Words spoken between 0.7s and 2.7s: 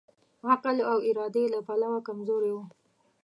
او ارادې له پلوه کمزوری وو.